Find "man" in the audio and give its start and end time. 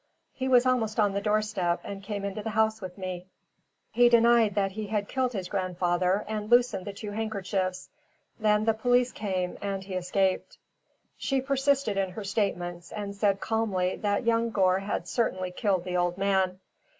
16.17-16.59